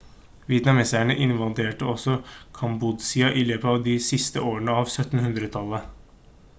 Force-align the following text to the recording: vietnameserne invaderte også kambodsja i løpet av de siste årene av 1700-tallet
vietnameserne 0.51 1.17
invaderte 1.25 1.91
også 1.91 2.15
kambodsja 2.61 3.29
i 3.41 3.45
løpet 3.51 3.71
av 3.73 3.79
de 3.89 3.95
siste 4.09 4.43
årene 4.53 4.79
av 4.83 4.89
1700-tallet 4.89 5.93